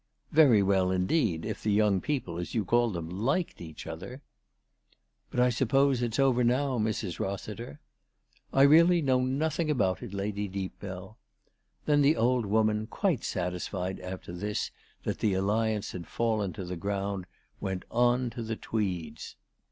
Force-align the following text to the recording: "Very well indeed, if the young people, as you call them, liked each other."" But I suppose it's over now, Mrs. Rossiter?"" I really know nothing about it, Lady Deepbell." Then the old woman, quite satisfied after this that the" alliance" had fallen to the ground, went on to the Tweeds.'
"Very 0.31 0.63
well 0.63 0.89
indeed, 0.89 1.45
if 1.45 1.61
the 1.61 1.71
young 1.71 2.01
people, 2.01 2.39
as 2.39 2.55
you 2.55 2.65
call 2.65 2.89
them, 2.89 3.07
liked 3.07 3.61
each 3.61 3.85
other."" 3.85 4.23
But 5.29 5.39
I 5.39 5.51
suppose 5.51 6.01
it's 6.01 6.17
over 6.17 6.43
now, 6.43 6.79
Mrs. 6.79 7.19
Rossiter?"" 7.19 7.79
I 8.51 8.63
really 8.63 9.03
know 9.03 9.19
nothing 9.19 9.69
about 9.69 10.01
it, 10.01 10.11
Lady 10.11 10.47
Deepbell." 10.47 11.17
Then 11.85 12.01
the 12.01 12.15
old 12.17 12.47
woman, 12.47 12.87
quite 12.87 13.23
satisfied 13.23 13.99
after 13.99 14.33
this 14.33 14.71
that 15.03 15.19
the" 15.19 15.33
alliance" 15.35 15.91
had 15.91 16.07
fallen 16.07 16.51
to 16.53 16.65
the 16.65 16.75
ground, 16.77 17.27
went 17.59 17.85
on 17.91 18.31
to 18.31 18.41
the 18.41 18.55
Tweeds.' 18.55 19.35